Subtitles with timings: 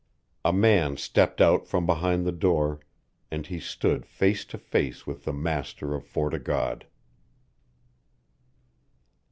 [0.43, 2.79] A man stepped out from beside the door,
[3.29, 6.87] and he stood face to face with the master of Fort o' God.